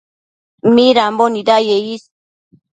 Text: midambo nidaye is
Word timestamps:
midambo 0.73 1.23
nidaye 1.33 1.75
is 1.93 2.03